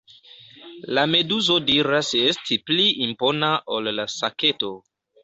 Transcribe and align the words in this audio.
La 0.97 1.01
meduzo 1.11 1.57
diras 1.67 2.09
esti 2.21 2.57
pli 2.71 2.87
impona 3.09 3.51
ol 3.77 3.91
la 3.99 4.07
saketo. 4.15 4.73